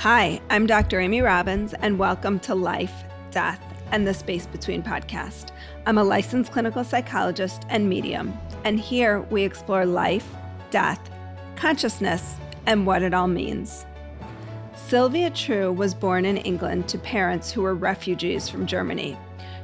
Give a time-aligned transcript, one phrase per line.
[0.00, 1.00] Hi, I'm Dr.
[1.00, 2.92] Amy Robbins, and welcome to Life,
[3.30, 5.52] Death, and the Space Between podcast.
[5.86, 10.28] I'm a licensed clinical psychologist and medium, and here we explore life,
[10.70, 11.00] death,
[11.56, 12.36] consciousness,
[12.66, 13.86] and what it all means.
[14.74, 19.16] Sylvia True was born in England to parents who were refugees from Germany.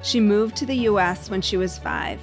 [0.02, 2.18] She moved to the US when she was five.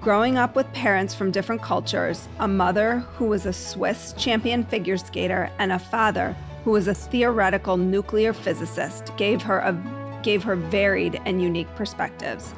[0.00, 4.96] Growing up with parents from different cultures, a mother who was a Swiss champion figure
[4.96, 9.72] skater, and a father who was a theoretical nuclear physicist, gave her a
[10.22, 12.52] gave her varied and unique perspectives.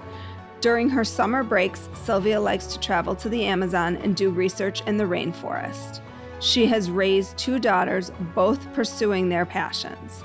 [0.61, 4.97] During her summer breaks, Sylvia likes to travel to the Amazon and do research in
[4.97, 6.01] the rainforest.
[6.41, 10.25] She has raised two daughters, both pursuing their passions.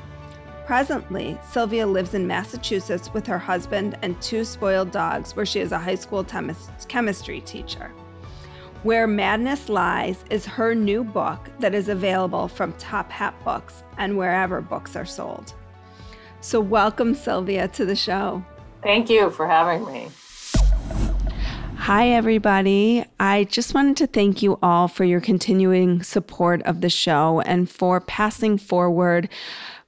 [0.65, 5.71] Presently, Sylvia lives in Massachusetts with her husband and two spoiled dogs, where she is
[5.71, 6.25] a high school
[6.87, 7.91] chemistry teacher.
[8.87, 14.17] Where Madness Lies is her new book that is available from Top Hat Books and
[14.17, 15.53] wherever books are sold.
[16.39, 18.45] So, welcome, Sylvia, to the show.
[18.81, 20.07] Thank you for having me.
[21.75, 23.03] Hi, everybody.
[23.19, 27.69] I just wanted to thank you all for your continuing support of the show and
[27.69, 29.27] for passing forward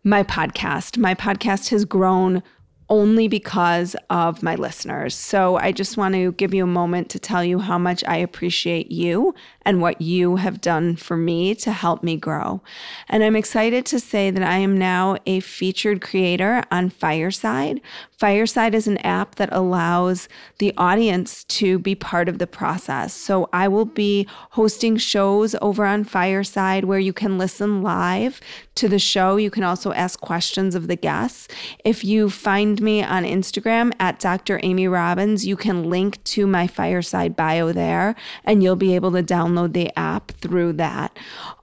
[0.04, 0.98] my podcast.
[0.98, 2.44] My podcast has grown
[2.90, 5.14] only because of my listeners.
[5.14, 8.18] So I just want to give you a moment to tell you how much I
[8.18, 12.62] appreciate you and what you have done for me to help me grow.
[13.08, 17.82] And I'm excited to say that I am now a featured creator on Fireside.
[18.20, 23.14] Fireside is an app that allows the audience to be part of the process.
[23.14, 28.42] So I will be hosting shows over on Fireside where you can listen live
[28.76, 29.38] to the show.
[29.38, 31.48] You can also ask questions of the guests.
[31.86, 34.60] If you find me on Instagram at Dr.
[34.64, 39.24] Amy Robbins, you can link to my Fireside bio there and you'll be able to
[39.24, 41.18] download the app through that.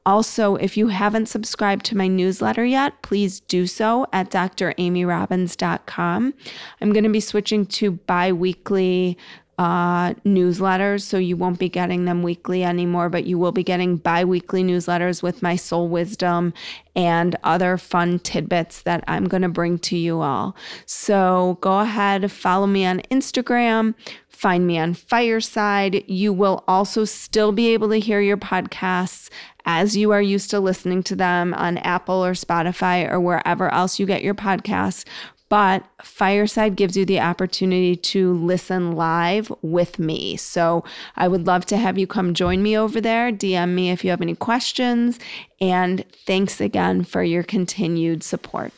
[0.06, 6.34] Also, if you haven't subscribed to my newsletter yet, please do so at dramyrobbins.com.
[6.80, 9.18] I'm going to be switching to bi weekly
[9.58, 13.96] uh, newsletters, so you won't be getting them weekly anymore, but you will be getting
[13.96, 16.52] bi weekly newsletters with my soul wisdom
[16.94, 20.54] and other fun tidbits that I'm going to bring to you all.
[20.84, 23.94] So go ahead, follow me on Instagram,
[24.28, 26.04] find me on Fireside.
[26.06, 29.30] You will also still be able to hear your podcasts
[29.66, 33.98] as you are used to listening to them on Apple or Spotify or wherever else
[33.98, 35.04] you get your podcasts
[35.48, 40.36] but Fireside gives you the opportunity to listen live with me.
[40.36, 40.84] So
[41.14, 43.30] I would love to have you come join me over there.
[43.30, 45.20] DM me if you have any questions.
[45.60, 48.72] And thanks again for your continued support.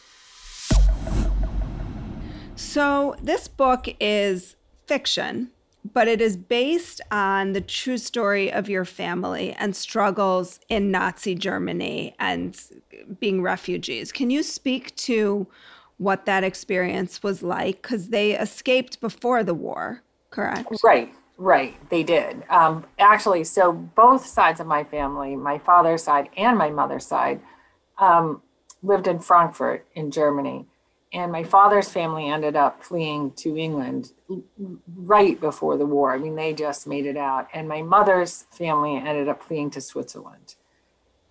[2.55, 4.57] So, this book is
[4.87, 5.53] fiction,
[5.93, 11.35] but it is based on the true story of your family and struggles in Nazi
[11.35, 12.61] Germany and
[13.21, 14.13] being refugees.
[14.13, 15.47] Can you speak to
[15.99, 20.69] what that experience was like because they escaped before the war, correct?
[20.83, 21.75] Right, right.
[21.91, 22.45] They did.
[22.49, 27.41] Um, actually, so both sides of my family, my father's side and my mother's side,
[27.99, 28.43] um,
[28.83, 30.67] lived in Frankfurt in Germany.
[31.13, 34.13] And my father's family ended up fleeing to England
[34.95, 36.13] right before the war.
[36.13, 37.49] I mean, they just made it out.
[37.55, 40.57] And my mother's family ended up fleeing to Switzerland.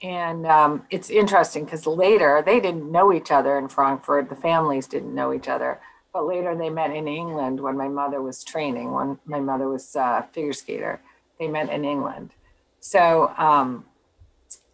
[0.01, 4.29] And um, it's interesting because later they didn't know each other in Frankfurt.
[4.29, 5.79] The families didn't know each other.
[6.11, 9.95] But later they met in England when my mother was training, when my mother was
[9.95, 11.01] a figure skater.
[11.39, 12.31] They met in England.
[12.79, 13.85] So, um,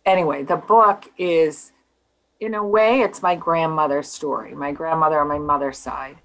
[0.06, 1.73] anyway, the book is,
[2.40, 6.18] in a way, it's my grandmother's story, my grandmother on my mother's side.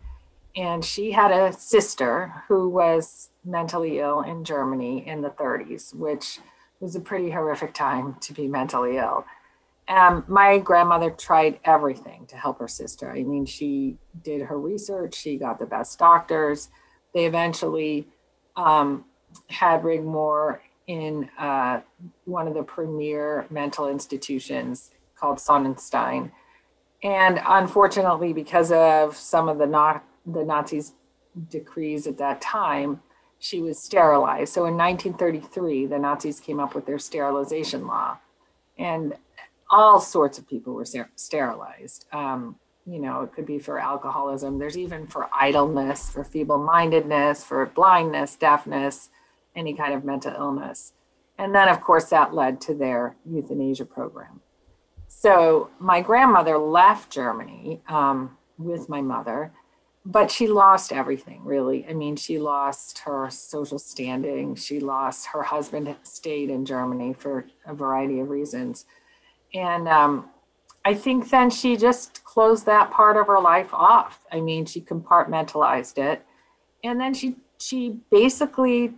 [0.56, 6.40] And she had a sister who was mentally ill in Germany in the 30s, which
[6.80, 9.24] was a pretty horrific time to be mentally ill.
[9.88, 13.10] Um, my grandmother tried everything to help her sister.
[13.10, 16.68] I mean, she did her research, she got the best doctors.
[17.14, 18.06] They eventually
[18.56, 19.04] um,
[19.48, 21.80] had Rigmore in uh,
[22.24, 26.30] one of the premier mental institutions called Sonnenstein.
[27.02, 30.94] And unfortunately, because of some of the, the Nazis'
[31.48, 33.00] decrees at that time,
[33.38, 34.52] she was sterilized.
[34.52, 38.18] So in 1933, the Nazis came up with their sterilization law,
[38.76, 39.14] and
[39.70, 42.06] all sorts of people were sterilized.
[42.12, 44.58] Um, you know, it could be for alcoholism.
[44.58, 49.10] There's even for idleness, for feeble mindedness, for blindness, deafness,
[49.54, 50.94] any kind of mental illness.
[51.36, 54.40] And then, of course, that led to their euthanasia program.
[55.08, 59.52] So my grandmother left Germany um, with my mother
[60.04, 65.42] but she lost everything really i mean she lost her social standing she lost her
[65.42, 68.86] husband stayed in germany for a variety of reasons
[69.54, 70.28] and um,
[70.84, 74.20] I think then she just closed that part of her life off.
[74.32, 76.24] I mean, she compartmentalized it.
[76.84, 78.94] And then she she basically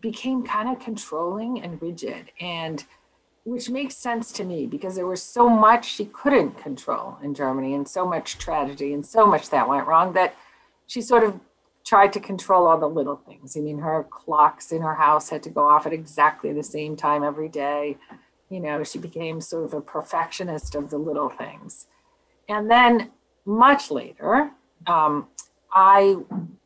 [0.00, 2.84] became kind of controlling and rigid and
[3.48, 7.74] which makes sense to me because there was so much she couldn't control in Germany
[7.74, 10.36] and so much tragedy and so much that went wrong that
[10.86, 11.40] she sort of
[11.84, 13.56] tried to control all the little things.
[13.56, 16.94] I mean, her clocks in her house had to go off at exactly the same
[16.94, 17.96] time every day.
[18.50, 21.86] You know, she became sort of a perfectionist of the little things.
[22.50, 23.12] And then
[23.46, 24.50] much later,
[24.86, 25.28] um,
[25.72, 26.16] I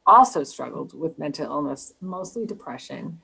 [0.04, 3.20] also struggled with mental illness, mostly depression.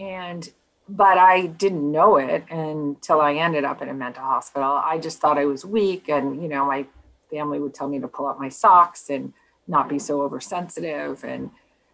[0.00, 0.52] And
[0.88, 4.80] but I didn't know it until I ended up in a mental hospital.
[4.82, 6.86] I just thought I was weak and you know, my
[7.30, 9.32] family would tell me to pull up my socks and
[9.66, 11.50] not be so oversensitive and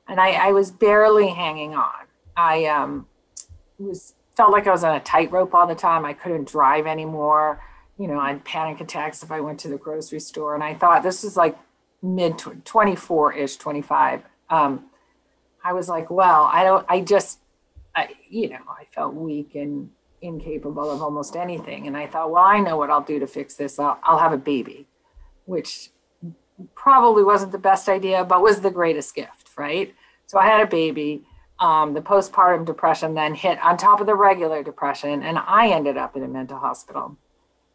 [0.06, 2.06] and I, I was barely hanging on.
[2.36, 3.06] I um
[3.78, 6.04] was felt like I was on a tightrope all the time.
[6.04, 7.62] I couldn't drive anymore.
[7.98, 10.54] You know, I had panic attacks if I went to the grocery store.
[10.54, 11.56] And I thought this was like
[12.02, 14.22] mid 24 ish, 25.
[14.50, 14.86] Um,
[15.62, 17.38] I was like, well, I don't, I just,
[17.94, 21.86] I, you know, I felt weak and incapable of almost anything.
[21.86, 23.78] And I thought, well, I know what I'll do to fix this.
[23.78, 24.86] I'll, I'll have a baby,
[25.44, 25.90] which
[26.74, 29.94] probably wasn't the best idea, but was the greatest gift, right?
[30.26, 31.24] So I had a baby
[31.58, 35.96] um, the postpartum depression then hit on top of the regular depression, and I ended
[35.96, 37.16] up in a mental hospital.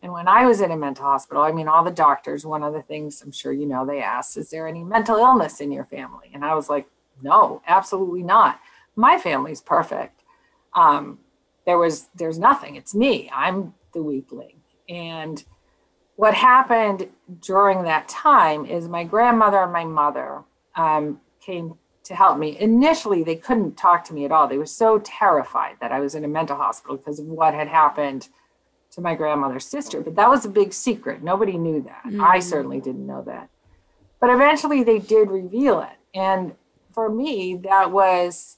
[0.01, 2.73] And when I was in a mental hospital, I mean, all the doctors, one of
[2.73, 5.85] the things I'm sure you know, they asked, Is there any mental illness in your
[5.85, 6.31] family?
[6.33, 6.87] And I was like,
[7.21, 8.59] No, absolutely not.
[8.99, 10.23] My family's perfect.
[10.75, 11.19] Um,
[11.65, 12.75] there was, there's nothing.
[12.75, 13.29] It's me.
[13.33, 14.57] I'm the weakling.
[14.89, 15.43] And
[16.17, 17.09] what happened
[17.41, 20.43] during that time is my grandmother and my mother
[20.75, 22.57] um, came to help me.
[22.59, 24.47] Initially, they couldn't talk to me at all.
[24.47, 27.69] They were so terrified that I was in a mental hospital because of what had
[27.69, 28.27] happened
[28.91, 30.01] to my grandmother's sister.
[30.01, 31.23] But that was a big secret.
[31.23, 32.03] Nobody knew that.
[32.05, 32.21] Mm-hmm.
[32.21, 33.49] I certainly didn't know that.
[34.19, 35.97] But eventually they did reveal it.
[36.13, 36.55] And
[36.93, 38.57] for me, that was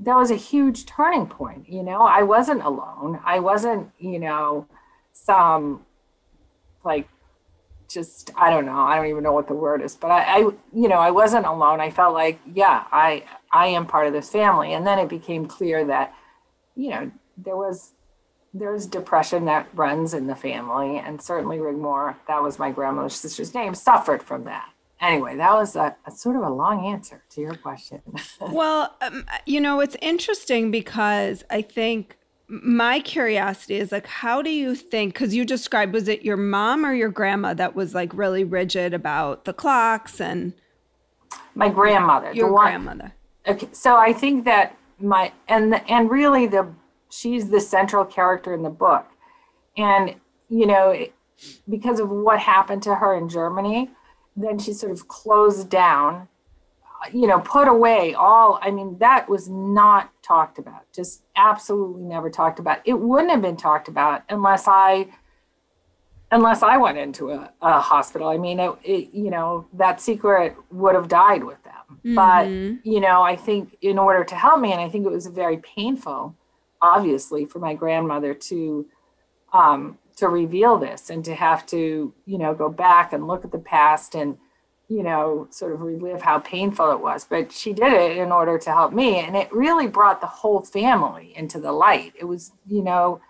[0.00, 1.68] that was a huge turning point.
[1.68, 3.20] You know, I wasn't alone.
[3.24, 4.66] I wasn't, you know,
[5.12, 5.84] some
[6.84, 7.08] like
[7.88, 8.80] just I don't know.
[8.80, 10.38] I don't even know what the word is, but I, I,
[10.72, 11.80] you know, I wasn't alone.
[11.80, 14.72] I felt like, yeah, I I am part of this family.
[14.72, 16.14] And then it became clear that,
[16.74, 17.92] you know, there was
[18.54, 23.54] there's depression that runs in the family, and certainly Rigmore, that was my grandmother's sister's
[23.54, 24.70] name, suffered from that.
[25.00, 28.02] Anyway, that was a, a sort of a long answer to your question.
[28.40, 32.18] well, um, you know, it's interesting because I think
[32.50, 36.84] my curiosity is like how do you think because you described was it your mom
[36.84, 40.52] or your grandma that was like really rigid about the clocks and
[41.54, 43.12] my grandmother your grandmother
[43.46, 46.68] okay so i think that my and and really the
[47.08, 49.06] she's the central character in the book
[49.76, 50.16] and
[50.48, 51.06] you know
[51.68, 53.88] because of what happened to her in germany
[54.36, 56.28] then she sort of closed down
[57.12, 62.28] you know, put away all, I mean, that was not talked about, just absolutely never
[62.28, 62.80] talked about.
[62.84, 65.08] It wouldn't have been talked about unless I,
[66.30, 68.28] unless I went into a, a hospital.
[68.28, 71.74] I mean, it, it, you know, that secret would have died with them.
[72.04, 72.14] Mm-hmm.
[72.14, 75.26] But, you know, I think in order to help me, and I think it was
[75.26, 76.36] very painful,
[76.82, 78.86] obviously, for my grandmother to,
[79.52, 83.52] um, to reveal this and to have to, you know, go back and look at
[83.52, 84.38] the past and,
[84.88, 87.24] you know, sort of relive how painful it was.
[87.24, 89.18] But she did it in order to help me.
[89.18, 92.14] And it really brought the whole family into the light.
[92.18, 93.20] It was, you know,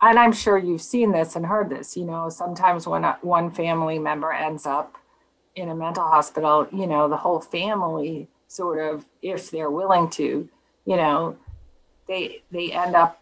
[0.00, 3.50] and I'm sure you've seen this and heard this, you know, sometimes when a, one
[3.50, 4.98] family member ends up
[5.54, 10.48] in a mental hospital, you know, the whole family sort of, if they're willing to,
[10.84, 11.36] you know,
[12.06, 13.20] they they end up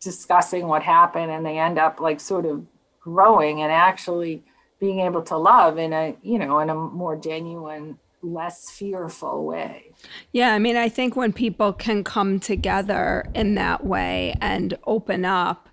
[0.00, 2.64] discussing what happened and they end up like sort of
[3.00, 4.42] growing and actually
[4.78, 9.90] being able to love in a you know in a more genuine less fearful way.
[10.32, 15.24] Yeah i mean i think when people can come together in that way and open
[15.24, 15.68] up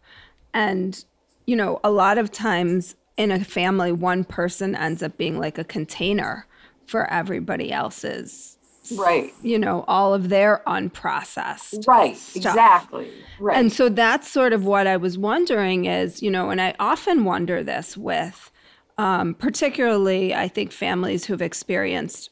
[0.53, 1.03] and
[1.45, 5.57] you know a lot of times in a family one person ends up being like
[5.57, 6.47] a container
[6.85, 8.56] for everybody else's
[8.95, 9.33] right.
[9.41, 12.53] you know all of their unprocessed right stuff.
[12.53, 13.11] exactly.
[13.39, 13.57] Right.
[13.57, 17.23] And so that's sort of what i was wondering is you know and i often
[17.23, 18.51] wonder this with
[18.97, 22.31] um, particularly I think families who've experienced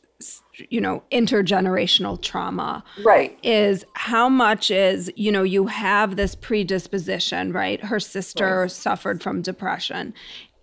[0.70, 3.38] you know intergenerational trauma right.
[3.44, 7.84] is how much is you know you have this predisposition right?
[7.84, 8.72] Her sister right.
[8.72, 10.14] suffered from depression.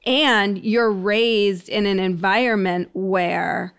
[0.05, 3.73] And you're raised in an environment where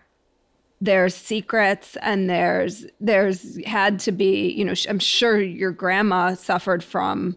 [0.84, 6.84] there's secrets and there's there's had to be you know i'm sure your grandma suffered
[6.84, 7.36] from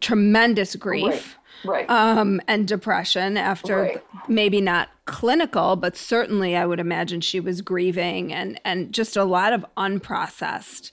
[0.00, 1.88] tremendous grief right.
[1.90, 4.02] um, and depression after Right.
[4.28, 9.24] maybe not clinical, but certainly I would imagine she was grieving and and just a
[9.24, 10.92] lot of unprocessed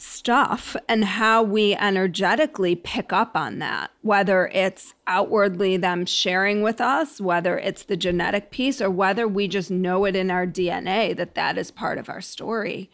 [0.00, 6.80] stuff and how we energetically pick up on that whether it's outwardly them sharing with
[6.80, 11.14] us whether it's the genetic piece or whether we just know it in our dna
[11.16, 12.90] that that is part of our story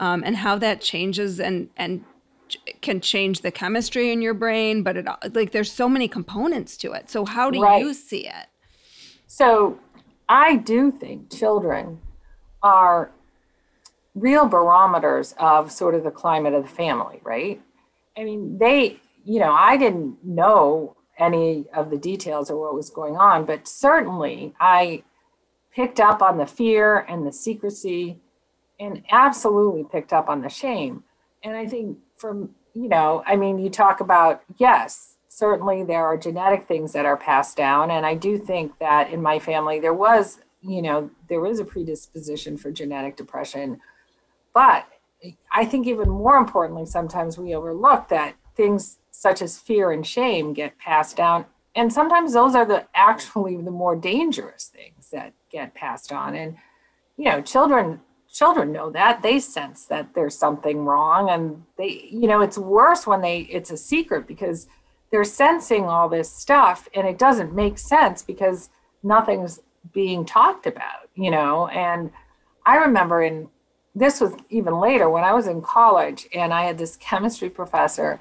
[0.00, 2.04] um, and how that changes and and
[2.80, 6.92] can change the chemistry in your brain but it like there's so many components to
[6.92, 7.80] it so how do Right.
[7.80, 8.46] you see it
[9.26, 9.78] So
[10.28, 12.00] I do think children
[12.62, 13.12] are
[14.14, 17.60] real barometers of sort of the climate of the family, right?
[18.16, 22.90] I mean, they, you know, I didn't know any of the details or what was
[22.90, 25.04] going on, but certainly I
[25.74, 28.18] picked up on the fear and the secrecy
[28.78, 31.04] and absolutely picked up on the shame.
[31.44, 36.16] And I think from, you know, I mean, you talk about, yes, certainly there are
[36.16, 37.90] genetic things that are passed down.
[37.90, 41.64] And I do think that in my family, there was, you know, there was a
[41.64, 43.80] predisposition for genetic depression.
[44.52, 44.86] But
[45.52, 50.52] I think even more importantly, sometimes we overlook that things such as fear and shame
[50.52, 51.46] get passed down.
[51.74, 56.34] And sometimes those are the actually the more dangerous things that get passed on.
[56.34, 56.56] And,
[57.16, 58.00] you know, children
[58.32, 63.06] children know that they sense that there's something wrong and they you know it's worse
[63.06, 64.68] when they it's a secret because
[65.10, 68.70] they're sensing all this stuff and it doesn't make sense because
[69.02, 69.60] nothing's
[69.92, 72.12] being talked about you know and
[72.64, 73.48] i remember in
[73.94, 78.20] this was even later when i was in college and i had this chemistry professor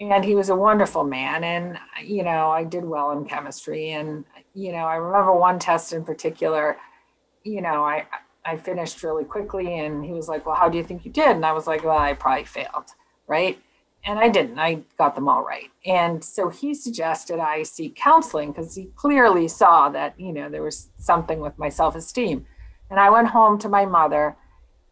[0.00, 4.24] and he was a wonderful man and you know i did well in chemistry and
[4.54, 6.76] you know i remember one test in particular
[7.42, 8.04] you know i
[8.44, 11.30] i finished really quickly and he was like well how do you think you did?
[11.30, 12.90] And i was like well i probably failed
[13.26, 13.58] right?
[14.06, 15.70] And i didn't i got them all right.
[15.86, 20.62] And so he suggested i seek counseling because he clearly saw that you know there
[20.62, 22.46] was something with my self-esteem.
[22.90, 24.36] And i went home to my mother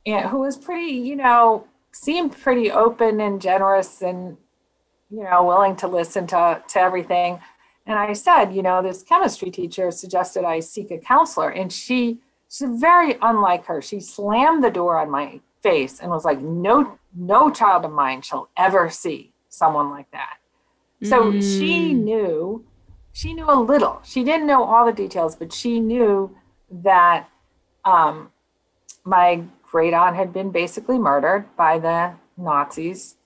[0.06, 4.36] and who was pretty you know seemed pretty open and generous and
[5.12, 7.38] you know, willing to listen to, to everything.
[7.86, 11.50] And I said, you know, this chemistry teacher suggested I seek a counselor.
[11.50, 12.18] And she,
[12.48, 13.82] she's very unlike her.
[13.82, 18.22] She slammed the door on my face and was like, no, no child of mine
[18.22, 20.38] shall ever see someone like that.
[21.04, 22.64] So she knew,
[23.12, 24.00] she knew a little.
[24.04, 26.34] She didn't know all the details, but she knew
[26.70, 27.28] that
[27.84, 28.30] um,
[29.04, 29.42] my
[29.72, 33.16] great aunt had been basically murdered by the Nazis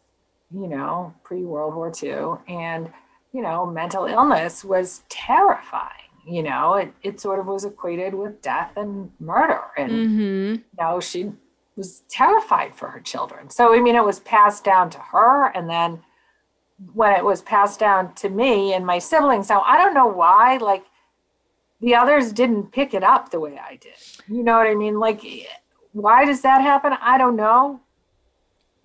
[0.55, 2.39] you know, pre World War II.
[2.49, 2.93] And,
[3.33, 5.91] you know, mental illness was terrifying.
[6.27, 9.63] You know, it, it sort of was equated with death and murder.
[9.77, 10.55] And, mm-hmm.
[10.55, 11.33] you know, she
[11.77, 13.51] was terrified for her children.
[13.51, 15.53] So, I mean, it was passed down to her.
[15.55, 16.01] And then
[16.95, 20.57] when it was passed down to me and my siblings, now I don't know why,
[20.57, 20.85] like,
[21.81, 23.93] the others didn't pick it up the way I did.
[24.27, 24.99] You know what I mean?
[24.99, 25.23] Like,
[26.03, 26.93] why does that happen?
[27.01, 27.81] I don't know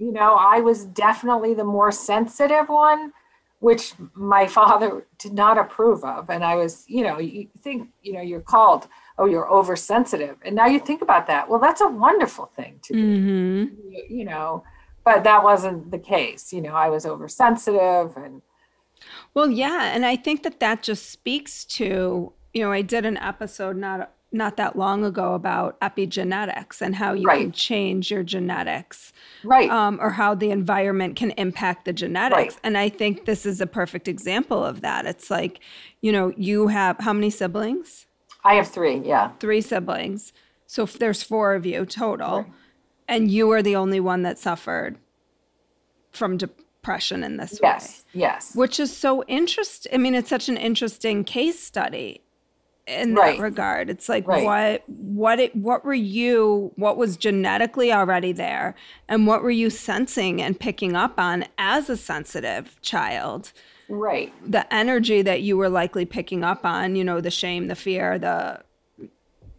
[0.02, 3.14] you know, I was definitely the more sensitive one,
[3.60, 6.32] which my father did not approve of.
[6.32, 8.88] And I was, you know, you think, you know, you're called,
[9.20, 10.38] oh, you're oversensitive.
[10.44, 11.48] And now you think about that.
[11.48, 13.92] Well, that's a wonderful thing to be, Mm-hmm.
[13.92, 14.64] you, you know,
[15.06, 16.52] but that wasn't the case.
[16.52, 18.42] You know, I was oversensitive and,
[19.36, 23.18] Well, yeah, and I think that that just speaks to, you know, I did an
[23.18, 29.12] episode not not that long ago about epigenetics and how you can change your genetics
[29.44, 29.70] right.
[29.70, 32.54] um, or how the environment can impact the genetics.
[32.56, 32.60] Right.
[32.64, 35.06] And I think this is a perfect example of that.
[35.06, 35.60] It's like,
[36.00, 38.08] you know, you have how many siblings?
[38.44, 39.00] I have three.
[39.00, 39.32] Yeah.
[39.40, 40.32] Three siblings.
[40.66, 42.46] So if there's four of you total,
[43.08, 44.98] and you are the only one that suffered
[46.12, 48.06] from depression in this way Yes.
[48.14, 48.56] Yes.
[48.56, 49.94] which is so interesting.
[49.94, 52.22] I mean, it's such an interesting case study
[52.88, 53.38] in Right.
[53.38, 53.90] that regard.
[53.90, 54.44] It's like Right.
[54.44, 58.76] what what it what were you what was genetically already there
[59.08, 63.54] and what were you sensing and picking up on as a sensitive child?
[63.88, 64.34] Right.
[64.50, 68.18] The energy that you were likely picking up on, you know, the shame, the fear,
[68.18, 68.62] the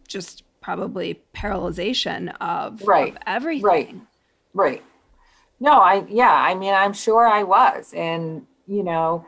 [0.07, 3.13] just probably paralyzation of, Right.
[3.13, 3.63] of everything.
[3.63, 3.95] Right.
[4.53, 4.83] Right.
[5.59, 7.93] No, I, yeah, I mean, I'm sure I was.
[7.95, 9.25] And, you know,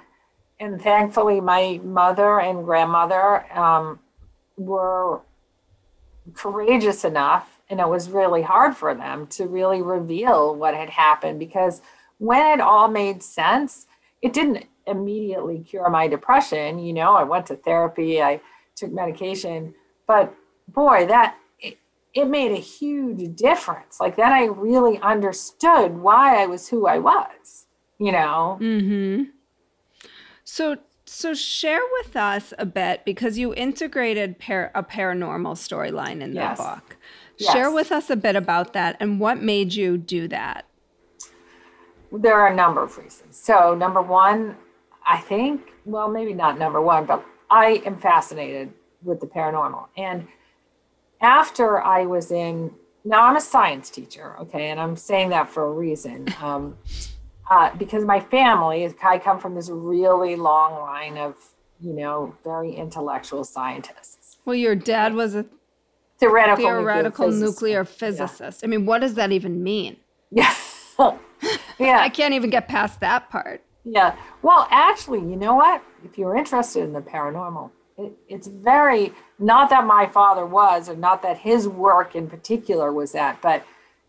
[0.59, 3.99] and thankfully my mother and grandmother um,
[4.57, 5.21] were
[6.33, 11.39] courageous enough, and it was really hard for them to really reveal what had happened
[11.39, 11.81] because
[12.17, 13.87] when it all made sense,
[14.21, 16.79] it didn't immediately cure my depression.
[16.79, 18.41] You know, I went to therapy, I
[18.75, 19.73] took medication,
[20.07, 20.33] but
[20.67, 23.99] boy, that it, made a huge difference.
[23.99, 27.65] Like then I really understood why I was who I was,
[27.99, 28.57] you know?
[28.61, 29.23] Mm-hmm.
[30.45, 36.33] So so share with us a bit because you integrated par- a paranormal storyline in
[36.33, 36.57] Yes.
[36.57, 36.97] the book.
[37.37, 37.51] Yes.
[37.53, 40.65] Share with us a bit about that and what made you do that.
[42.11, 43.37] There are a number of reasons.
[43.37, 44.55] So, number one,
[45.05, 48.71] I think, well, maybe not number one, but I am fascinated
[49.03, 49.87] with the paranormal.
[49.97, 50.27] And
[51.21, 52.71] after I was in,
[53.03, 56.33] now I'm a science teacher, okay, and I'm saying that for a reason.
[56.41, 56.77] Um,
[57.49, 61.35] uh, because my family, I come from this really long line of,
[61.79, 64.37] you know, very intellectual scientists.
[64.45, 65.45] Well, your dad was a
[66.17, 67.53] Theoretical, theoretical physicist.
[67.61, 68.63] nuclear physicist.
[68.63, 69.97] I mean, what does that even mean?
[70.31, 70.53] Yeah.
[71.77, 71.99] yeah.
[72.01, 73.61] I can't even get past that part.
[73.83, 74.15] Yeah.
[74.41, 75.83] Well, actually, you know what?
[76.03, 80.95] If you're interested in the paranormal, it, it's very, not that my father was, or
[80.95, 83.65] not that his work in particular was that, but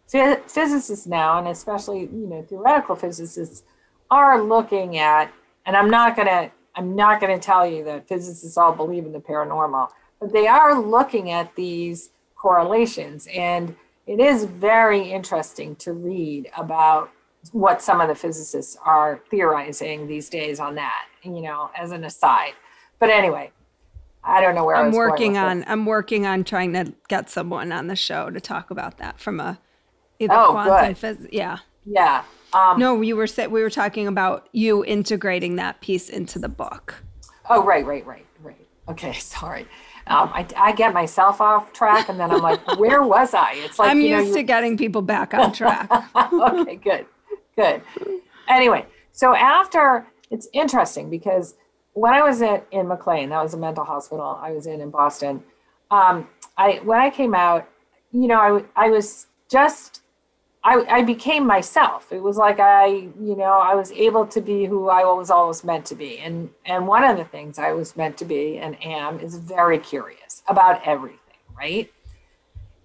[0.07, 3.63] physicists now, and especially, you know, theoretical physicists,
[4.11, 5.33] are looking at,
[5.65, 9.13] and I'm not going to, I'm not to tell you that physicists all believe in
[9.13, 9.89] the paranormal,
[10.21, 13.27] but they are looking at these correlations.
[13.35, 13.75] And
[14.07, 17.11] it is very interesting to read about
[17.53, 22.05] what some of the physicists are theorizing these days on that, you know, as an
[22.05, 22.53] aside.
[22.99, 23.51] But anyway,
[24.23, 25.67] I don't know where I I'm working on this.
[25.69, 29.41] I'm working on trying to get someone on the show to talk about that from
[29.41, 29.59] a
[30.19, 30.97] either Oh, quantum good.
[30.97, 31.59] phys- yeah.
[31.85, 32.25] Yeah.
[32.53, 36.95] Um, No, you were we were talking about you integrating that piece into the book.
[37.49, 38.67] Oh, right, right, right, right.
[38.89, 39.67] Okay, sorry.
[40.09, 43.53] Um, I, I get myself off track and then I'm like, where was I?
[43.57, 45.91] It's like, I'm you know, used to getting people back on track.
[46.33, 47.07] okay, good,
[47.57, 47.83] good.
[48.49, 51.57] Anyway, so after it's interesting because
[51.95, 54.91] when I was at, in McLean, that was a mental hospital I was in in
[54.91, 55.43] Boston.
[55.91, 57.69] Um, I when I came out,
[58.13, 60.03] you know, I, I was just
[60.67, 62.13] I I became myself.
[62.13, 65.63] It was like I you know I was able to be who I was always
[65.63, 68.77] meant to be, and and one of the things I was meant to be and
[68.85, 71.91] am is very curious about everything, right?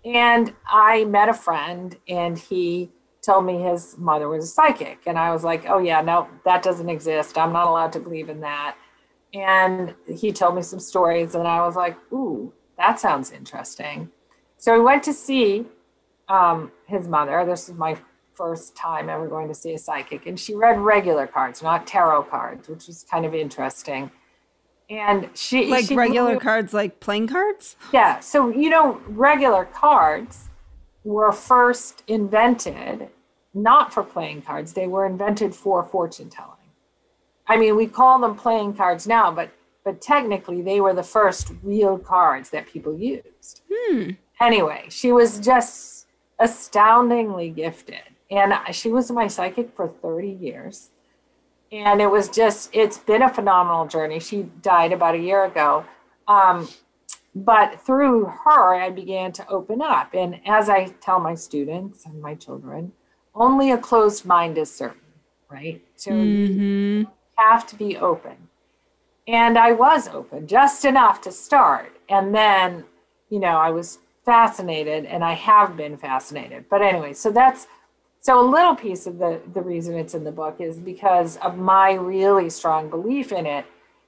[0.04, 2.90] And I met a friend, and he
[3.22, 5.00] told me his mother was a psychic.
[5.06, 7.38] And I was like, oh, yeah, no, that doesn't exist.
[7.38, 8.76] I'm not allowed to believe in that.
[9.34, 14.10] And he told me some stories, and I was like, ooh, that sounds interesting.
[14.58, 15.66] So we went to see
[16.32, 17.46] um, his mother.
[17.46, 17.98] This is my
[18.34, 20.26] first time ever going to see a psychic.
[20.26, 24.10] And she read regular cards, not tarot cards, which was kind of interesting.
[24.90, 27.76] And she like she regular blew- cards like playing cards?
[27.94, 28.20] yeah.
[28.20, 30.50] So, you know, regular cards
[31.04, 33.10] were first invented
[33.54, 36.52] not for playing cards, they were invented for fortune telling.
[37.48, 39.52] I mean, we call them playing cards now, but
[39.84, 43.62] but technically they were the first real cards that people used.
[44.40, 46.01] Anyway, she was just
[46.42, 48.02] astoundingly gifted.
[48.30, 50.90] And she was my psychic for 30 years.
[51.72, 54.20] And it was just it's been a phenomenal journey.
[54.20, 55.86] She died about a year ago.
[56.28, 56.68] Um,
[57.34, 60.14] but through her i began to open up.
[60.14, 62.92] And as i tell my students and my children
[63.34, 65.00] only a closed mind is certain
[65.50, 65.82] right?
[65.98, 68.36] So you have to be open.
[69.28, 71.96] And i was open just enough to start.
[72.10, 72.84] And then
[73.30, 74.00] you know i was
[74.32, 76.64] fascinated and i have been fascinated.
[76.70, 77.68] But anyway so that's
[78.22, 81.58] so a little piece of the the reason it's in the book is because of
[81.58, 83.66] my really strong belief in it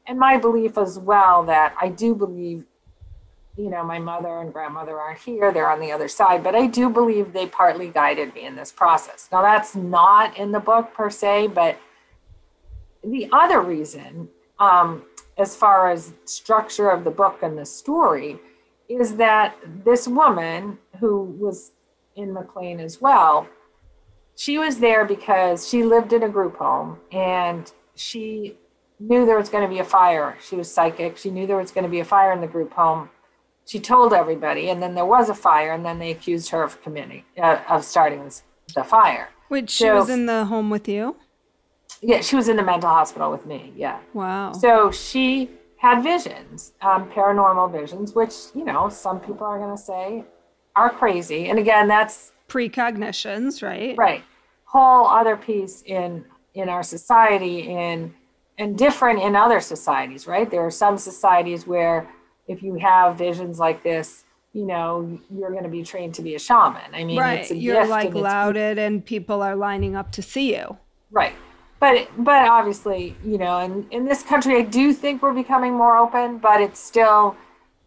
[0.07, 2.65] and my belief as well that i do believe
[3.57, 6.65] you know my mother and grandmother aren't here they're on the other side but i
[6.67, 9.27] do believe they partly guided me in this process.
[9.29, 11.77] Now that's not in the book per se but
[13.03, 15.03] the other reason um,
[15.37, 18.39] as far as structure of the book and the story
[18.99, 21.71] is that this woman who was
[22.15, 23.47] in mclean as well
[24.35, 28.57] she was there because she lived in a group home and she
[28.99, 30.37] knew there was going to be a fire.
[30.43, 31.17] She was psychic.
[31.17, 33.09] She knew there was going to be a fire in the group home.
[33.65, 36.81] She told everybody, and then there was a fire, and then they accused her of
[36.81, 38.43] committing uh, of starting this,
[38.75, 39.29] the fire.
[39.47, 41.15] Which she was in the home with you?
[42.01, 43.71] Yeah, she was in the mental hospital with me.
[43.75, 43.99] Yeah.
[44.13, 44.51] Wow.
[44.51, 45.49] So she
[45.83, 50.23] had visions, um, paranormal visions, which you know some people are going to say
[50.75, 51.49] are crazy.
[51.49, 53.95] And again, that's Precognitions, right?
[53.97, 54.23] right
[54.65, 58.11] whole other piece in in our society in
[58.57, 62.09] and different in other societies right there are some societies where
[62.47, 66.33] if you have visions like this you know you're going to be trained to be
[66.33, 67.41] a shaman i mean Right.
[67.41, 70.75] it's a You're like lauded and people are lining up to see you.
[71.11, 71.35] right
[71.83, 75.97] but but obviously you know in in this country i do think we're becoming more
[75.97, 77.35] open but it's still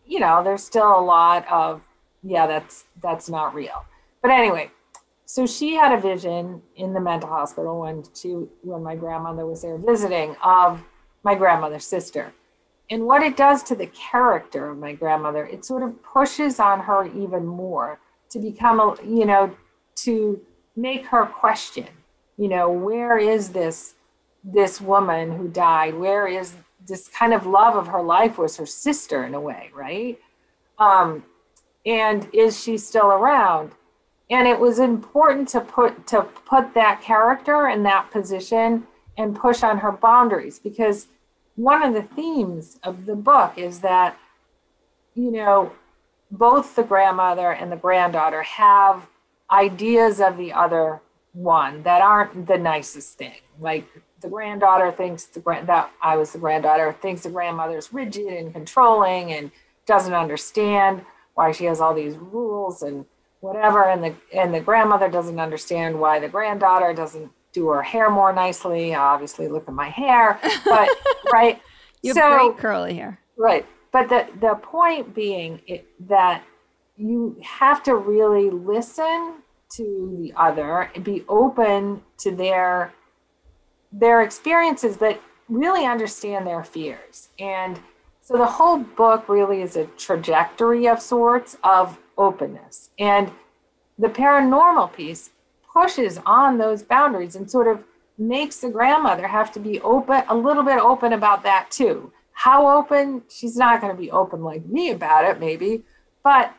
[0.07, 1.83] you know there's still a lot of
[2.23, 3.85] yeah that's that's not real
[4.23, 4.71] but anyway
[5.25, 8.29] so she had a vision in the mental hospital when she
[8.63, 10.83] when my grandmother was there visiting of
[11.27, 12.33] my grandmother's sister.
[12.89, 16.79] And what it does to the character of my grandmother, it sort of pushes on
[16.81, 17.99] her even more
[18.31, 19.55] to become a, you know,
[19.97, 20.41] to
[20.77, 21.89] make her question,
[22.37, 23.95] you know, where is this
[24.45, 25.95] this woman who died?
[25.95, 26.55] Where is
[26.87, 30.19] this kind of love of her life was her sister in a way, right?
[30.79, 31.25] Um,
[31.85, 33.73] and is she still around?
[34.31, 39.63] And it was important to put to put that character in that position and push
[39.63, 41.09] on her boundaries because
[41.55, 44.19] one of the themes of the book is that
[45.15, 45.73] you know
[46.31, 49.09] both the grandmother and the granddaughter have
[49.51, 51.01] ideas of the other
[51.37, 53.87] one that aren't the nicest thing like
[54.23, 58.53] the granddaughter thinks the grand that I was the granddaughter thinks the grandmother's rigid and
[58.53, 59.51] controlling and
[59.85, 61.03] doesn't understand
[61.35, 63.05] why she has all these rules and
[63.41, 68.11] whatever and the and the grandmother doesn't understand why the granddaughter doesn't do her hair
[68.11, 68.95] more nicely.
[68.95, 70.89] Obviously, look at my hair, but
[71.33, 71.61] right.
[72.03, 73.19] You have so, great curly hair.
[73.37, 76.45] Right, but the the point being it, that
[76.97, 82.93] you have to really listen to the other and be open to their
[83.93, 87.29] their experiences, but really understand their fears.
[87.39, 87.81] And
[88.21, 92.91] so the whole book really is a trajectory of sorts of openness.
[92.99, 93.31] And
[93.99, 95.31] the paranormal piece
[95.73, 97.85] pushes on those boundaries and sort of
[98.19, 102.79] makes the grandmother have to be open a little bit open about that too how
[102.79, 105.83] open she's not going to be open like me about it maybe
[106.23, 106.55] but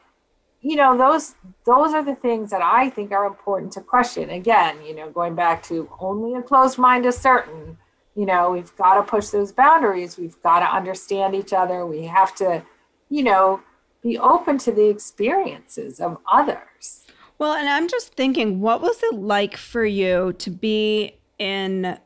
[0.68, 4.30] you know those those are the things that i think are important to question.
[4.30, 7.78] Again you know going back to only a closed mind is certain.
[8.16, 10.18] You know we've got to push those boundaries.
[10.18, 11.86] We've got to understand each other.
[11.86, 12.64] We have to
[13.10, 13.62] you know
[14.04, 17.06] be open to the experiences of others.
[17.40, 22.00] Well, and I'm just thinking, what was it like for you to be in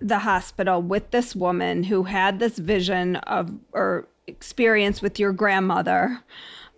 [0.00, 6.22] the hospital with this woman who had this vision of or experience with your grandmother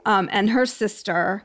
[0.08, 1.44] um, and her sister?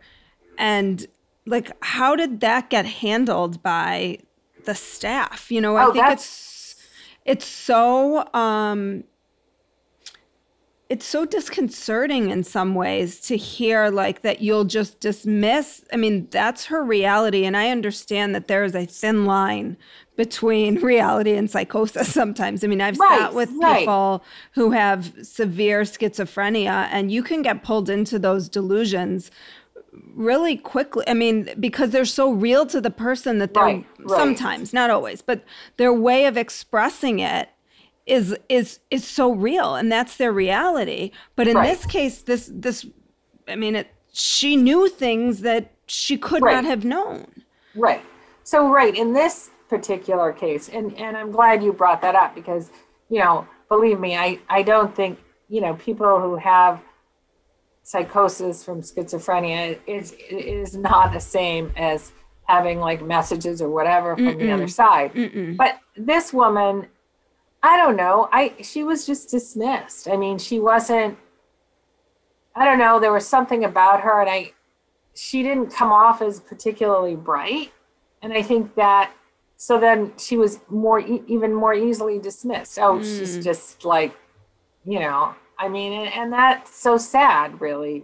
[0.57, 1.05] And
[1.45, 4.19] like, how did that get handled by
[4.63, 5.51] the staff?
[5.51, 6.75] You know, I oh, think it's
[7.25, 9.03] it's so um
[10.93, 16.27] it's so disconcerting in some ways to hear like that you'll just dismiss i mean
[16.29, 19.75] that's her reality and i understand that there is a thin line
[20.15, 22.63] between reality and psychosis sometimes.
[22.63, 23.79] I mean i've right, sat with right.
[23.79, 29.31] people who have severe schizophrenia and you can get pulled into those delusions
[30.13, 31.03] really quickly.
[31.07, 35.23] I mean because they're so real to the person that they're right, sometimes not always
[35.23, 35.43] but
[35.77, 37.49] their way of expressing it
[38.05, 41.69] is is is so real and that's their reality but in right.
[41.69, 42.85] this case this this
[43.47, 46.55] i mean it she knew things that she could right.
[46.55, 47.25] not have known
[47.75, 48.03] right
[48.43, 52.71] so right in this particular case and and i'm glad you brought that up because
[53.09, 56.81] you know believe me i i don't think you know people who have
[57.83, 62.11] psychosis from schizophrenia is is not the same as
[62.45, 64.39] having like messages or whatever from Mm-mm.
[64.39, 65.55] the other side Mm-mm.
[65.55, 66.87] but this woman
[67.63, 68.29] I don't know.
[68.31, 70.07] I she was just dismissed.
[70.07, 71.17] I mean, she wasn't
[72.55, 74.51] I don't know, there was something about her and I
[75.15, 77.71] she didn't come off as particularly bright.
[78.21, 79.13] And I think that
[79.57, 82.77] so then she was more even more easily dismissed.
[82.77, 83.03] Oh, mm.
[83.03, 84.13] she's just like,
[84.85, 88.03] you know, I mean, and, and that's so sad, really,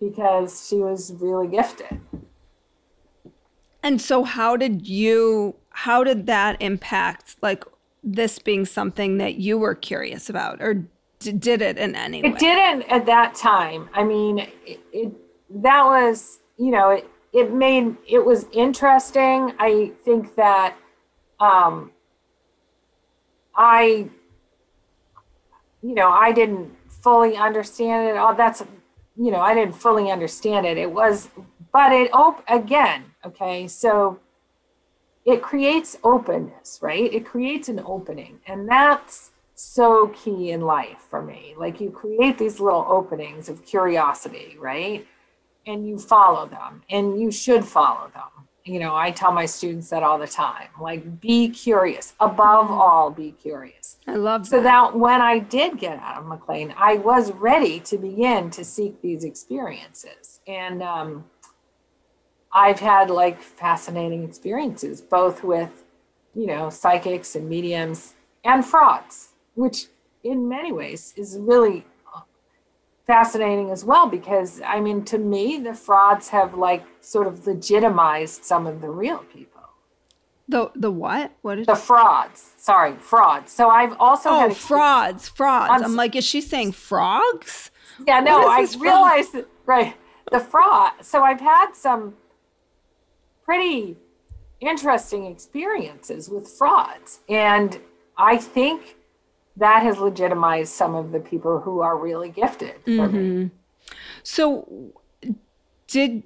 [0.00, 2.00] because she was really gifted.
[3.82, 5.54] And so, how did you?
[5.70, 7.64] How did that impact like
[8.06, 10.84] this being something that you were curious about or
[11.18, 12.38] d- did it in any it way?
[12.38, 13.88] didn't at that time.
[13.92, 15.12] I mean it, it,
[15.50, 19.52] that was you know it it made it was interesting.
[19.58, 20.76] I think that
[21.40, 21.90] um
[23.54, 24.08] i
[25.82, 28.16] you know i didn't fully understand it.
[28.16, 28.62] All that's
[29.16, 30.78] you know i didn't fully understand it.
[30.78, 31.28] It was
[31.72, 34.20] but it op- again okay so
[35.26, 37.12] it creates openness, right?
[37.12, 38.38] It creates an opening.
[38.46, 41.54] And that's so key in life for me.
[41.58, 45.04] Like you create these little openings of curiosity, right?
[45.66, 48.46] And you follow them and you should follow them.
[48.64, 50.68] You know, I tell my students that all the time.
[50.80, 52.14] Like be curious.
[52.20, 53.96] Above all, be curious.
[54.06, 54.50] I love that.
[54.50, 58.64] So that when I did get out of McLean, I was ready to begin to
[58.64, 60.40] seek these experiences.
[60.46, 61.24] And um
[62.56, 65.84] I've had like fascinating experiences, both with,
[66.34, 68.14] you know, psychics and mediums
[68.44, 69.86] and frauds, which
[70.24, 71.84] in many ways is really
[73.06, 78.44] fascinating as well because I mean, to me, the frauds have like sort of legitimized
[78.44, 79.60] some of the real people.
[80.48, 81.32] The the what?
[81.42, 82.52] What is the frauds?
[82.56, 83.52] Sorry, frauds.
[83.52, 85.70] So I've also oh had frauds, frauds.
[85.70, 87.70] I'm, I'm, like, is she saying frogs?
[88.06, 89.94] Yeah, no, I realized that, right
[90.30, 90.92] the fraud.
[91.02, 92.14] So I've had some
[93.46, 93.96] pretty
[94.60, 97.80] interesting experiences with frauds, and
[98.18, 98.96] I think
[99.56, 102.84] that has legitimized some of the people who are really gifted.
[102.84, 103.46] Mm-hmm.
[104.22, 104.92] So
[105.86, 106.24] did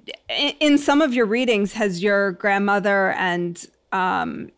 [0.59, 4.51] in some of your readings has your grandmother and um,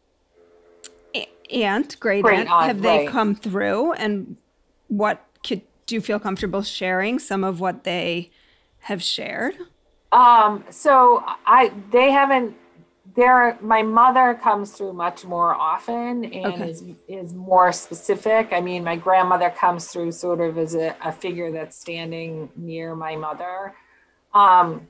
[1.51, 3.09] aunt, great, great aunt, aunt, have they right.
[3.09, 3.93] come through?
[3.93, 4.37] And
[4.87, 8.31] what could do you feel comfortable sharing some of what they
[8.81, 9.55] have shared?
[10.13, 12.55] Um, so I they haven't.
[13.15, 16.69] There, my mother comes through much more often and okay.
[16.69, 18.49] is is more specific.
[18.51, 22.95] I mean, my grandmother comes through sort of as a, a figure that's standing near
[22.95, 23.75] my mother.
[24.33, 24.87] Um,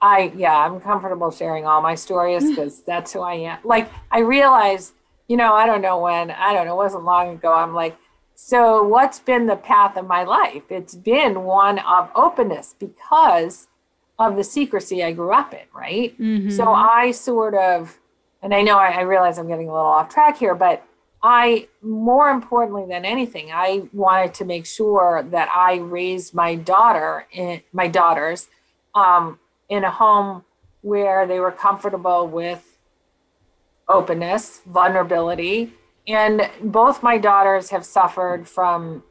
[0.00, 3.58] I yeah, I'm comfortable sharing all my stories because that's who I am.
[3.64, 4.94] Like I realized,
[5.28, 7.52] you know, I don't know when, I don't know, it wasn't long ago.
[7.52, 7.96] I'm like,
[8.34, 10.62] so what's been the path of my life?
[10.70, 13.68] It's been one of openness because
[14.20, 16.16] of the secrecy I grew up in, right?
[16.20, 16.50] Mm-hmm.
[16.50, 17.98] So I sort of,
[18.42, 20.84] and I know I, I realize I'm getting a little off track here, but
[21.22, 27.26] I, more importantly than anything, I wanted to make sure that I raised my daughter,
[27.32, 28.48] in, my daughters,
[28.94, 29.38] um,
[29.70, 30.44] in a home
[30.82, 32.78] where they were comfortable with
[33.88, 35.72] openness, vulnerability.
[36.06, 39.02] And both my daughters have suffered from,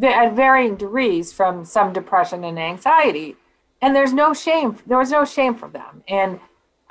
[0.00, 3.36] at varying degrees, from some depression and anxiety.
[3.84, 6.02] And there's no shame, there was no shame for them.
[6.08, 6.40] And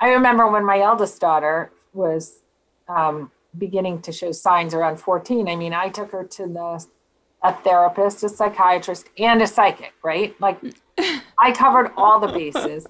[0.00, 2.42] I remember when my eldest daughter was
[2.88, 6.86] um, beginning to show signs around 14, I mean, I took her to the
[7.42, 10.40] a therapist, a psychiatrist, and a psychic, right?
[10.40, 10.60] Like
[11.36, 12.86] I covered all the bases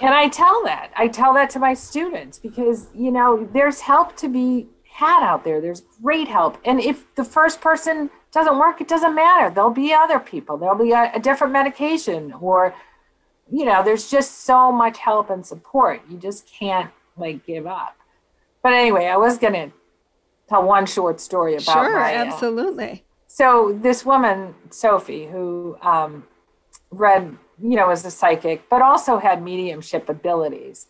[0.00, 0.92] and I tell that.
[0.96, 5.42] I tell that to my students because, you know, there's help to be had out
[5.42, 5.60] there.
[5.60, 6.58] There's great help.
[6.64, 9.52] And if the first person doesn't work, it doesn't matter.
[9.52, 10.56] There'll be other people.
[10.56, 12.72] There'll be a, a different medication or,
[13.50, 16.02] you know, there's just so much help and support.
[16.08, 17.96] You just can't like give up.
[18.62, 19.72] But anyway, I was going to
[20.48, 22.90] tell one short story about Sure, my, uh, absolutely.
[22.90, 26.24] Uh, so this woman, Sophie, who um,
[26.90, 30.86] read you know, as a psychic, but also had mediumship abilities.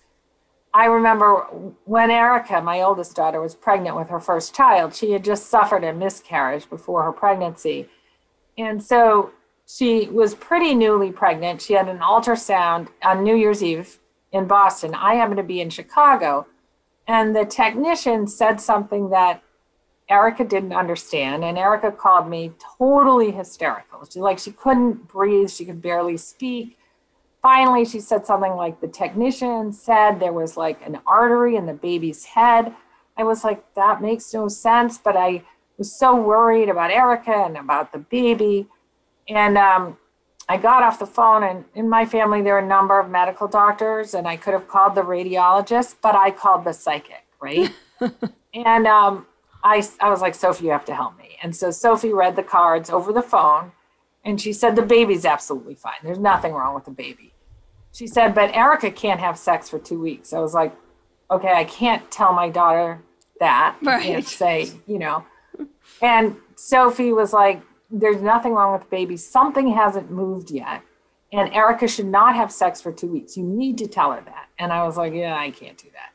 [0.73, 1.46] I remember
[1.85, 5.83] when Erica, my oldest daughter, was pregnant with her first child, she had just suffered
[5.83, 7.88] a miscarriage before her pregnancy.
[8.57, 9.33] And so
[9.76, 11.62] she was pretty newly pregnant.
[11.62, 13.98] She had an ultrasound on New Year's Eve
[14.33, 14.94] in Boston.
[14.94, 16.46] I happened to be in Chicago.
[17.06, 19.42] And the technician said something that
[20.09, 24.04] Erica didn't understand, and Erica called me totally hysterical.
[24.11, 26.76] She like she couldn't breathe, she could barely speak.
[27.40, 31.72] Finally, she said something like the technician said there was like an artery in the
[31.72, 32.74] baby's head.
[33.16, 35.44] I was like, that makes no sense, but I
[35.78, 38.66] was so worried about Erica and about the baby.
[39.28, 39.96] And um,
[40.48, 43.46] I got off the phone, and in my family, there are a number of medical
[43.46, 47.70] doctors, and I could have called the radiologist, but I called the psychic, right?
[48.54, 49.26] and um,
[49.62, 51.37] I, I was like, Sophie, you have to help me.
[51.42, 53.72] And so Sophie read the cards over the phone
[54.24, 55.94] and she said, the baby's absolutely fine.
[56.02, 57.33] There's nothing wrong with the baby.
[57.92, 60.33] She said, but Erica can't have sex for two weeks.
[60.33, 60.74] I was like,
[61.30, 63.02] okay, I can't tell my daughter
[63.40, 63.76] that.
[63.83, 64.00] Right.
[64.00, 65.24] I can't say, you know.
[66.02, 69.16] And Sophie was like, there's nothing wrong with the baby.
[69.16, 70.83] Something hasn't moved yet.
[71.33, 73.37] And Erica should not have sex for two weeks.
[73.37, 74.48] You need to tell her that.
[74.59, 76.12] And I was like, yeah, I can't do that.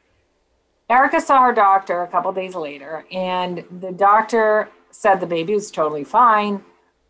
[0.90, 5.72] Erica saw her doctor a couple days later, and the doctor said the baby was
[5.72, 6.64] totally fine.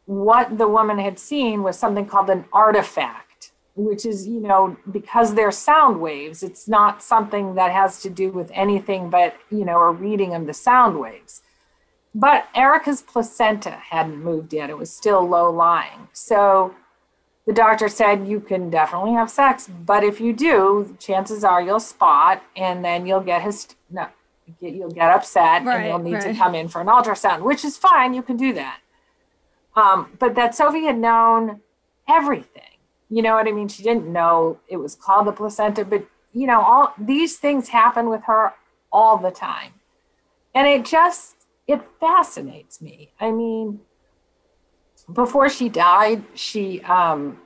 [0.06, 5.34] What the woman had seen was something called an artifact, which is, you know, because
[5.34, 9.80] they're sound waves, it's not something that has to do with anything but, you know,
[9.80, 11.42] a reading of the sound waves.
[12.18, 16.08] But Erica's placenta hadn't moved yet, it was still low lying.
[16.14, 16.74] So
[17.46, 21.82] the doctor said you can definitely have sex, but if you do, chances are you'll
[21.82, 24.08] spot, and then you'll get his no,
[24.62, 26.24] you'll get upset, right, and you'll need right.
[26.24, 28.14] to come in for an ultrasound, which is fine.
[28.14, 28.80] You can do that.
[29.76, 31.60] Um, but that Sophie had known
[32.08, 32.62] everything.
[33.10, 33.68] You know what I mean?
[33.68, 38.08] She didn't know it was called the placenta, but you know, all these things happen
[38.08, 38.54] with her
[38.90, 39.74] all the time,
[40.54, 43.12] and it just it fascinates me.
[43.20, 43.80] I mean
[45.12, 47.40] before she died, she um,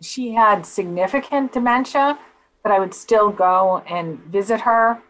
[0.00, 2.18] she had significant dementia,
[2.62, 5.02] but I would still go and visit her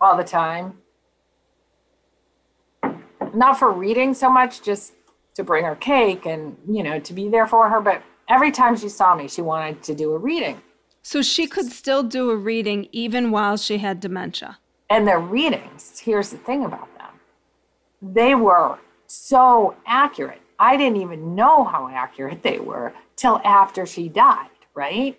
[0.00, 0.78] all the time.
[3.34, 4.94] Not for reading so much, just
[5.34, 7.80] to bring her cake and you know to be there for her.
[7.80, 10.62] But every time she saw me, she wanted to do a reading.
[11.02, 14.58] So she could still do a reading even while she had dementia.
[14.90, 16.89] And their readings, here's the thing about
[18.02, 20.40] they were so accurate.
[20.58, 25.18] I didn't even know how accurate they were till after she died, right?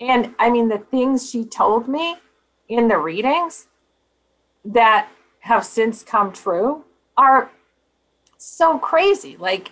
[0.00, 2.16] And I mean, the things she told me
[2.68, 3.68] in the readings
[4.64, 5.08] that
[5.40, 6.84] have since come true
[7.16, 7.50] are
[8.38, 9.36] so crazy.
[9.36, 9.70] Like,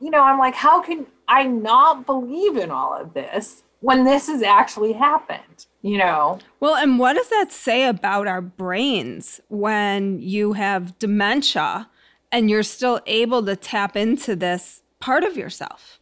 [0.00, 4.28] you know, I'm like, how can I not believe in all of this when this
[4.28, 5.66] has actually happened?
[5.82, 6.38] You know?
[6.58, 11.90] Well, and what does that say about our brains when you have dementia
[12.32, 16.00] and you're still able to tap into this part of yourself?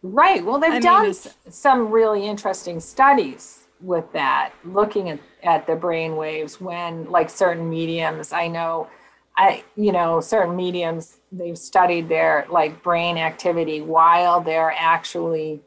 [0.00, 0.44] Right.
[0.44, 1.14] Well, they've I done mean,
[1.48, 7.68] some really interesting studies with that, looking at, at the brain waves when, like, certain
[7.68, 8.88] mediums, I know,
[9.36, 15.60] I, you know, certain mediums, they've studied their, like, brain activity while they're actually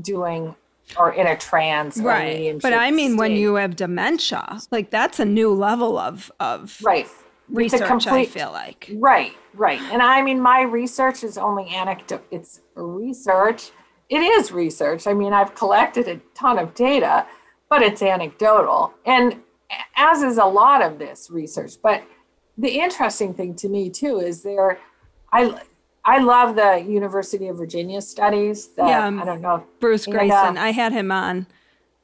[0.00, 0.54] doing
[0.98, 3.18] or in a trance right but i mean state.
[3.18, 7.08] when you have dementia like that's a new level of of right.
[7.50, 8.90] Research complete, i feel like.
[8.94, 9.80] Right right.
[9.92, 13.70] And i mean my research is only anecdote it's research.
[14.08, 15.06] It is research.
[15.06, 17.26] I mean i've collected a ton of data
[17.68, 18.94] but it's anecdotal.
[19.04, 19.42] And
[19.96, 22.02] as is a lot of this research but
[22.56, 24.78] the interesting thing to me too is there
[25.32, 25.60] i
[26.04, 28.68] I love the University of Virginia studies.
[28.68, 29.66] That, yeah, I don't know.
[29.80, 30.56] Bruce Greyson.
[30.58, 31.46] I had him on.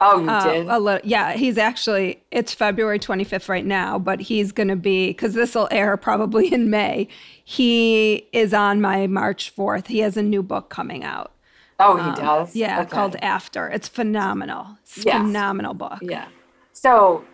[0.00, 0.66] Oh, you uh, did?
[0.68, 5.08] A little, yeah, he's actually, it's February 25th right now, but he's going to be,
[5.08, 7.08] because this will air probably in May.
[7.44, 9.88] He is on my March 4th.
[9.88, 11.32] He has a new book coming out.
[11.78, 12.56] Oh, he um, does?
[12.56, 12.90] Yeah, okay.
[12.90, 13.68] called After.
[13.68, 14.78] It's phenomenal.
[14.82, 15.18] It's yes.
[15.18, 15.98] phenomenal book.
[16.00, 16.28] Yeah.
[16.72, 17.24] So,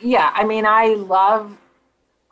[0.00, 1.58] yeah, I mean, I love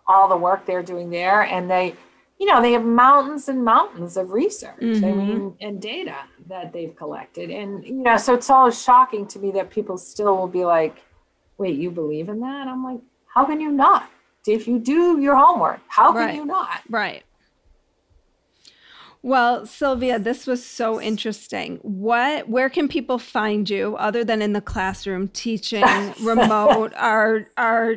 [0.06, 1.42] all the work they're doing there.
[1.42, 1.96] And they,
[2.40, 5.04] you know, they have mountains and mountains of research, mm-hmm.
[5.04, 6.16] I mean, and data
[6.48, 7.50] that they've collected.
[7.50, 11.02] And, you know, so it's always shocking to me that people still will be like,
[11.58, 12.66] wait, you believe in that?
[12.66, 14.10] I'm like, how can you not?
[14.46, 16.34] If you do your homework, how can right.
[16.34, 16.80] you not?
[16.88, 17.24] Right.
[19.22, 21.76] Well, Sylvia, this was so interesting.
[21.82, 25.84] What where can people find you other than in the classroom teaching
[26.22, 27.96] remote our our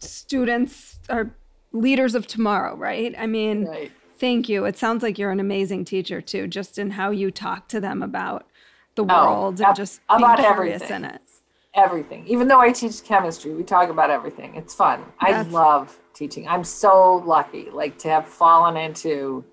[0.00, 1.36] students are
[1.76, 3.14] leaders of tomorrow, right?
[3.18, 3.92] I mean, right.
[4.18, 4.64] thank you.
[4.64, 8.02] It sounds like you're an amazing teacher too, just in how you talk to them
[8.02, 8.46] about
[8.94, 11.20] the oh, world and just about everything in it.
[11.74, 12.26] Everything.
[12.26, 14.54] Even though I teach chemistry, we talk about everything.
[14.56, 15.04] It's fun.
[15.20, 16.48] That's, I love teaching.
[16.48, 19.44] I'm so lucky, like to have fallen into,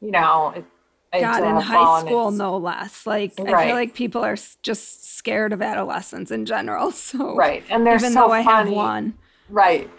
[0.00, 0.64] you know,
[1.12, 3.06] God, in high school, into, no less.
[3.06, 3.54] Like right.
[3.54, 6.92] I feel like people are just scared of adolescents in general.
[7.00, 8.70] So right, and they're even so though I funny.
[8.70, 9.14] have one,
[9.48, 9.90] right,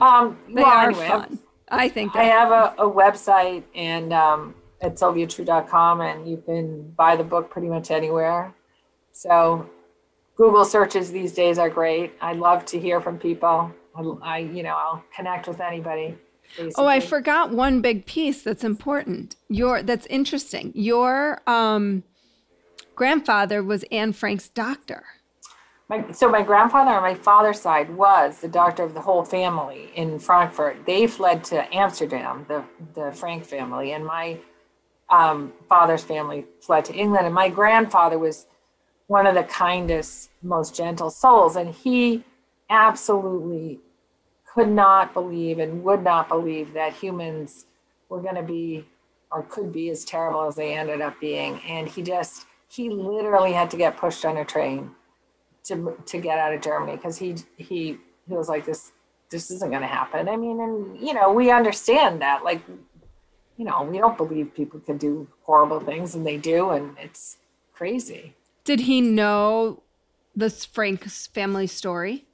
[0.00, 1.38] um, they well, are anyway, fun.
[1.70, 7.16] I think I have a, a, website and um, at sylviatrue.com, and you can buy
[7.16, 8.54] the book pretty much anywhere.
[9.12, 9.68] So
[10.36, 12.14] Google searches these days are great.
[12.20, 13.72] I love to hear from people.
[13.94, 16.16] I, I you know, I'll connect with anybody.
[16.56, 16.72] Basically.
[16.82, 19.36] Oh, I forgot one big piece that's important.
[19.48, 20.72] Your that's interesting.
[20.74, 22.04] Your um,
[22.94, 25.04] grandfather was Anne Frank's doctor
[25.88, 29.90] my, so my grandfather on my father's side was the doctor of the whole family
[29.94, 30.84] in Frankfurt.
[30.84, 34.38] They fled to Amsterdam, the the Frank family, and my
[35.08, 37.24] um, father's family fled to England.
[37.24, 38.46] And my grandfather was
[39.06, 42.22] one of the kindest, most gentle souls, and he
[42.68, 43.80] absolutely
[44.44, 47.64] could not believe and would not believe that humans
[48.10, 48.84] were going to be
[49.30, 51.60] or could be as terrible as they ended up being.
[51.66, 54.90] And he just he literally had to get pushed on a train
[55.68, 58.92] to to get out of Germany because he he he was like this
[59.30, 60.28] this isn't going to happen.
[60.28, 62.62] I mean, and you know we understand that like
[63.56, 67.38] you know we don't believe people can do horrible things and they do and it's
[67.72, 68.34] crazy.
[68.64, 69.82] Did he know
[70.34, 72.26] this Frank's family story?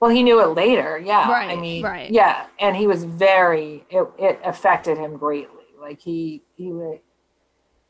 [0.00, 0.98] Well, he knew it later.
[0.98, 1.30] Yeah.
[1.30, 2.10] Right, I mean, right.
[2.10, 2.46] yeah.
[2.58, 5.64] And he was very, it, it affected him greatly.
[5.80, 7.00] Like he, he would,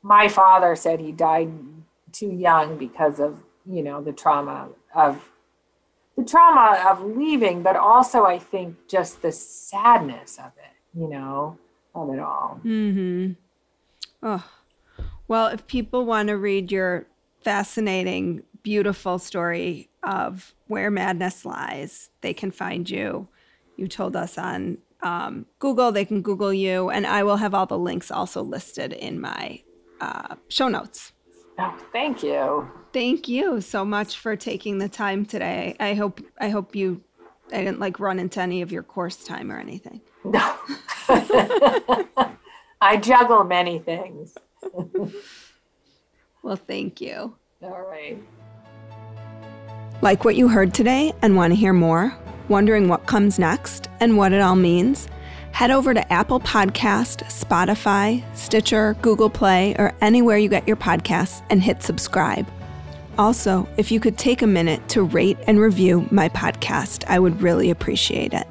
[0.03, 1.51] my father said he died
[2.13, 5.31] too young because of you know the trauma of
[6.17, 11.59] the trauma of leaving but also i think just the sadness of it you know
[11.95, 12.61] of it all.
[12.65, 13.33] Mm-hmm.
[14.23, 14.45] Oh
[15.29, 17.07] well if people want to read your
[17.43, 23.29] fascinating beautiful story of where madness lies they can find you.
[23.77, 25.93] You told us on um, google.
[25.93, 26.91] They can google you.
[26.91, 29.63] And i will have all the links also listed in my
[30.01, 31.13] uh, show notes.
[31.59, 35.75] Oh, thank you Thank you so much for taking the time today.
[35.81, 37.03] I hope I hope you
[37.53, 40.01] I didn't like run into any of your course time or anything.
[40.23, 40.55] No.
[42.81, 44.39] I juggle many things.
[46.43, 47.35] well, thank you.
[47.63, 48.17] All right.
[50.01, 52.17] Like what you heard today and want to hear more?
[52.49, 55.09] Wondering what comes next and what it all means?
[55.51, 61.45] Head over to Apple Podcast, Spotify, Stitcher, Google Play, or anywhere you get your podcasts
[61.51, 62.47] and hit subscribe.
[63.17, 67.41] Also, if you could take a minute to rate and review my podcast, I would
[67.41, 68.47] really appreciate it.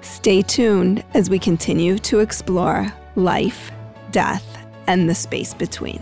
[0.00, 3.70] Stay tuned as we continue to explore life,
[4.10, 4.58] death,
[4.88, 6.00] and the space between.